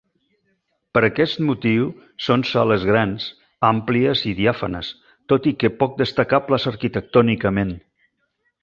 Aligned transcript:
Per 0.97 1.01
aquest 1.07 1.41
motiu 1.49 1.85
són 2.29 2.45
sales 2.53 2.85
grans, 2.93 3.27
àmplies 3.71 4.25
i 4.33 4.35
diàfanes, 4.41 4.93
tot 5.35 5.51
i 5.53 5.55
que 5.61 5.73
poc 5.85 5.97
destacables 6.05 6.71
arquitectònicament. 6.75 7.81